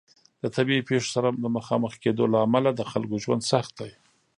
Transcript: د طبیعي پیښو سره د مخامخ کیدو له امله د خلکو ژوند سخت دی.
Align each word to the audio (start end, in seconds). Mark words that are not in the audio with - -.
د 0.41 0.43
طبیعي 0.55 0.81
پیښو 0.89 1.09
سره 1.15 1.27
د 1.43 1.45
مخامخ 1.57 1.93
کیدو 2.03 2.25
له 2.33 2.37
امله 2.45 2.69
د 2.73 2.81
خلکو 2.91 3.15
ژوند 3.23 3.43
سخت 3.51 3.71
دی. 3.79 3.91